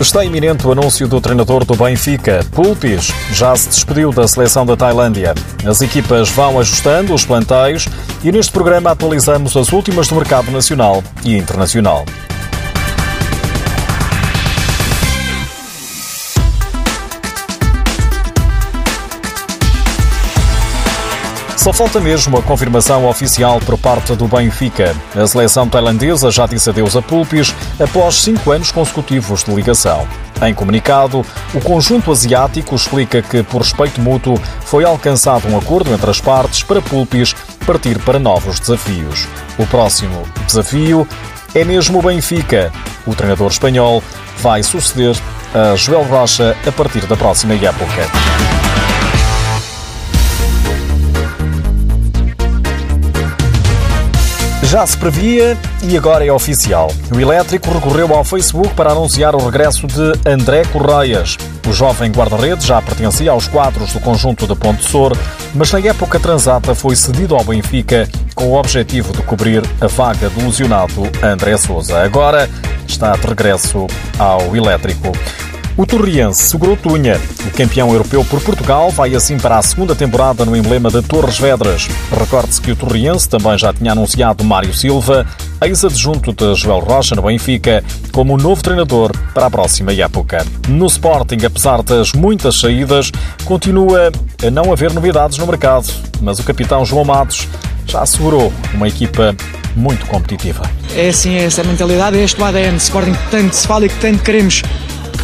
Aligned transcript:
Está 0.00 0.24
iminente 0.24 0.66
o 0.66 0.72
anúncio 0.72 1.06
do 1.06 1.20
treinador 1.20 1.64
do 1.64 1.76
Benfica, 1.76 2.44
Pulpis. 2.52 3.12
Já 3.32 3.54
se 3.54 3.68
despediu 3.68 4.10
da 4.10 4.26
seleção 4.26 4.64
da 4.64 4.74
Tailândia. 4.74 5.34
As 5.64 5.82
equipas 5.82 6.30
vão 6.30 6.58
ajustando 6.58 7.12
os 7.12 7.24
planteios 7.24 7.86
e 8.24 8.32
neste 8.32 8.50
programa 8.50 8.90
atualizamos 8.90 9.56
as 9.56 9.70
últimas 9.72 10.08
do 10.08 10.14
mercado 10.14 10.50
nacional 10.50 11.04
e 11.22 11.36
internacional. 11.36 12.06
Só 21.70 21.74
falta 21.74 22.00
mesmo 22.00 22.36
a 22.36 22.42
confirmação 22.42 23.06
oficial 23.06 23.60
por 23.60 23.78
parte 23.78 24.16
do 24.16 24.26
Benfica. 24.26 24.92
A 25.14 25.24
seleção 25.24 25.68
tailandesa 25.68 26.28
já 26.28 26.44
disse 26.44 26.68
adeus 26.68 26.96
a 26.96 27.00
Pulpis 27.00 27.54
após 27.78 28.16
cinco 28.16 28.50
anos 28.50 28.72
consecutivos 28.72 29.44
de 29.44 29.54
ligação. 29.54 30.04
Em 30.42 30.52
comunicado, 30.52 31.24
o 31.54 31.60
conjunto 31.60 32.10
asiático 32.10 32.74
explica 32.74 33.22
que, 33.22 33.44
por 33.44 33.62
respeito 33.62 34.00
mútuo, 34.00 34.36
foi 34.62 34.84
alcançado 34.84 35.46
um 35.46 35.56
acordo 35.56 35.94
entre 35.94 36.10
as 36.10 36.20
partes 36.20 36.64
para 36.64 36.82
Pulpis 36.82 37.36
partir 37.64 38.00
para 38.00 38.18
novos 38.18 38.58
desafios. 38.58 39.28
O 39.56 39.64
próximo 39.64 40.24
desafio 40.48 41.06
é 41.54 41.64
mesmo 41.64 42.00
o 42.00 42.02
Benfica. 42.02 42.72
O 43.06 43.14
treinador 43.14 43.48
espanhol 43.48 44.02
vai 44.38 44.64
suceder 44.64 45.16
a 45.54 45.76
Joel 45.76 46.02
Rocha 46.02 46.56
a 46.66 46.72
partir 46.72 47.06
da 47.06 47.16
próxima 47.16 47.54
época. 47.54 48.69
Já 54.70 54.86
se 54.86 54.96
previa 54.96 55.58
e 55.82 55.96
agora 55.96 56.24
é 56.24 56.30
oficial. 56.30 56.92
O 57.12 57.18
elétrico 57.18 57.72
recorreu 57.72 58.14
ao 58.14 58.22
Facebook 58.22 58.72
para 58.74 58.92
anunciar 58.92 59.34
o 59.34 59.44
regresso 59.44 59.84
de 59.88 60.12
André 60.24 60.62
Correias. 60.66 61.36
O 61.68 61.72
jovem 61.72 62.12
guarda-redes 62.12 62.66
já 62.66 62.80
pertencia 62.80 63.32
aos 63.32 63.48
quadros 63.48 63.92
do 63.92 63.98
conjunto 63.98 64.46
de 64.46 64.54
Ponte 64.54 64.84
Sor, 64.84 65.18
mas 65.56 65.72
na 65.72 65.80
época 65.80 66.20
transata 66.20 66.72
foi 66.72 66.94
cedido 66.94 67.34
ao 67.34 67.42
Benfica 67.42 68.08
com 68.32 68.44
o 68.44 68.54
objetivo 68.54 69.12
de 69.12 69.22
cobrir 69.22 69.60
a 69.80 69.88
vaga 69.88 70.30
do 70.30 70.44
lesionado 70.44 71.02
André 71.20 71.56
Souza. 71.56 72.00
Agora 72.00 72.48
está 72.86 73.10
de 73.16 73.26
regresso 73.26 73.88
ao 74.20 74.54
elétrico. 74.54 75.10
O 75.76 75.86
Torriense 75.86 76.42
segurou 76.42 76.76
Tunha. 76.76 77.18
O 77.46 77.50
campeão 77.56 77.90
europeu 77.90 78.24
por 78.24 78.40
Portugal 78.42 78.90
vai 78.90 79.14
assim 79.14 79.38
para 79.38 79.58
a 79.58 79.62
segunda 79.62 79.94
temporada 79.94 80.44
no 80.44 80.56
emblema 80.56 80.90
de 80.90 81.00
Torres 81.02 81.38
Vedras. 81.38 81.88
Recorde-se 82.10 82.60
que 82.60 82.72
o 82.72 82.76
Torriense 82.76 83.28
também 83.28 83.56
já 83.56 83.72
tinha 83.72 83.92
anunciado 83.92 84.44
Mário 84.44 84.74
Silva, 84.74 85.26
ex-adjunto 85.62 86.32
de 86.32 86.54
Joel 86.54 86.80
Rocha 86.80 87.14
no 87.14 87.22
Benfica, 87.22 87.84
como 88.12 88.36
novo 88.36 88.62
treinador 88.62 89.12
para 89.32 89.46
a 89.46 89.50
próxima 89.50 89.92
época. 89.92 90.44
No 90.68 90.86
Sporting, 90.86 91.44
apesar 91.44 91.82
das 91.82 92.12
muitas 92.12 92.58
saídas, 92.58 93.10
continua 93.44 94.10
a 94.44 94.50
não 94.50 94.72
haver 94.72 94.92
novidades 94.92 95.38
no 95.38 95.46
mercado, 95.46 95.86
mas 96.20 96.38
o 96.38 96.42
capitão 96.42 96.84
João 96.84 97.04
Matos 97.04 97.48
já 97.86 98.02
assegurou 98.02 98.52
uma 98.74 98.88
equipa 98.88 99.34
muito 99.76 100.06
competitiva. 100.06 100.62
É 100.94 101.08
assim, 101.08 101.34
é 101.36 101.44
essa 101.44 101.62
mentalidade, 101.62 102.18
é 102.18 102.22
este 102.22 102.40
o 102.40 102.44
ADN. 102.44 102.76
Sporting 102.76 103.12
que 103.12 103.30
tanto 103.30 103.54
se 103.54 103.66
fala 103.66 103.86
e 103.86 103.88
que 103.88 103.96
tanto 103.96 104.22
queremos 104.22 104.62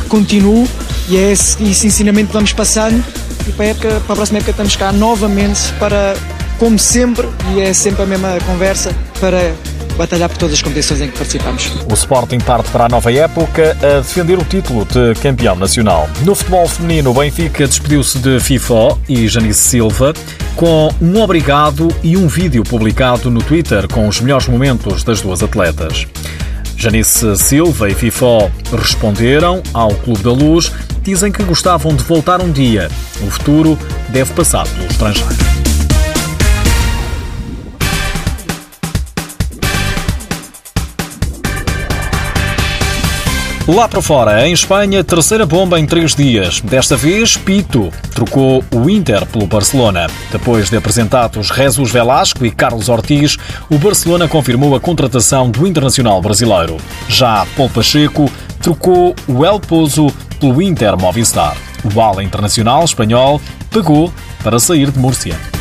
continuo 0.09 0.67
e 1.09 1.17
é 1.17 1.33
esse, 1.33 1.62
esse 1.62 1.87
ensinamento 1.87 2.29
que 2.29 2.34
vamos 2.34 2.53
passando 2.53 3.03
e 3.47 3.53
para 3.53 3.67
a, 3.67 3.69
época, 3.69 3.89
para 4.06 4.12
a 4.12 4.17
próxima 4.17 4.39
época 4.39 4.51
estamos 4.51 4.77
cá 4.77 4.93
novamente 4.93 5.73
para, 5.78 6.17
como 6.59 6.78
sempre, 6.78 7.28
e 7.55 7.61
é 7.61 7.73
sempre 7.73 8.03
a 8.03 8.06
mesma 8.06 8.39
conversa, 8.45 8.93
para 9.20 9.55
batalhar 9.97 10.28
por 10.28 10.37
todas 10.37 10.55
as 10.55 10.62
competições 10.62 11.01
em 11.01 11.09
que 11.09 11.17
participamos. 11.17 11.73
O 11.89 11.95
Sporting 11.95 12.39
parte 12.39 12.70
para 12.70 12.84
a 12.84 12.89
nova 12.89 13.12
época 13.12 13.77
a 13.83 14.01
defender 14.01 14.39
o 14.39 14.45
título 14.45 14.84
de 14.84 15.19
campeão 15.20 15.56
nacional. 15.56 16.09
No 16.22 16.34
futebol 16.34 16.69
feminino, 16.69 17.10
o 17.10 17.15
Benfica 17.15 17.66
despediu-se 17.66 18.19
de 18.19 18.39
FIFA 18.41 18.99
e 19.09 19.27
Janice 19.28 19.60
Silva 19.60 20.12
com 20.55 20.91
um 21.00 21.21
obrigado 21.21 21.89
e 22.03 22.16
um 22.16 22.27
vídeo 22.27 22.62
publicado 22.65 23.31
no 23.31 23.43
Twitter 23.43 23.87
com 23.89 24.09
os 24.09 24.21
melhores 24.21 24.49
momentos 24.49 25.05
das 25.05 25.21
duas 25.21 25.43
atletas. 25.43 26.06
Janice 26.76 27.37
Silva 27.37 27.88
e 27.88 27.94
Fifó 27.94 28.50
responderam 28.70 29.62
ao 29.72 29.94
Clube 29.94 30.22
da 30.22 30.32
Luz, 30.32 30.70
dizem 31.03 31.32
que 31.32 31.42
gostavam 31.42 31.94
de 31.94 32.04
voltar 32.04 32.41
um 32.41 32.53
dia. 32.53 32.88
O 33.22 33.31
futuro 33.31 33.78
deve 34.10 34.32
passar 34.34 34.66
pelo 34.69 34.86
estrangeiro. 34.86 35.56
Lá 43.69 43.88
para 43.88 44.00
fora, 44.00 44.47
em 44.47 44.53
Espanha, 44.53 45.03
terceira 45.03 45.44
bomba 45.44 45.81
em 45.81 45.87
três 45.87 46.15
dias. 46.15 46.60
Desta 46.60 46.97
vez, 46.97 47.37
Pito 47.37 47.91
trocou 48.15 48.62
o 48.72 48.88
Inter 48.88 49.27
pelo 49.27 49.44
Barcelona. 49.44 50.06
Depois 50.31 50.71
de 50.71 50.77
apresentados 50.77 51.49
Jesus 51.49 51.91
Velasco 51.91 52.47
e 52.47 52.53
Carlos 52.53 52.88
Ortiz, 52.88 53.37
o 53.69 53.77
Barcelona 53.77 54.28
confirmou 54.28 54.77
a 54.77 54.81
contratação 54.81 55.50
do 55.50 55.66
internacional 55.66 56.22
brasileiro. 56.22 56.77
Já 57.09 57.44
Paul 57.56 57.69
Pacheco 57.69 58.31
trocou 58.62 59.16
o 59.27 59.44
El 59.44 59.59
Pozo 59.59 60.15
pelo 60.38 60.62
Inter 60.62 60.97
Movistar. 60.97 61.56
O 61.93 62.00
ala 62.00 62.22
internacional 62.22 62.84
espanhol 62.84 63.41
pagou 63.69 64.12
para 64.44 64.60
sair 64.60 64.93
de 64.93 64.98
Múrcia. 65.00 65.56